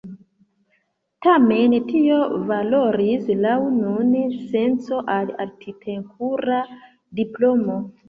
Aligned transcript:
Tamen 1.25 1.75
tio 1.91 2.17
valoris 2.49 3.29
laŭ 3.45 3.55
nuna 3.77 4.25
senco 4.41 5.05
al 5.21 5.33
arkitektura 5.49 6.63
diplomo. 7.25 7.83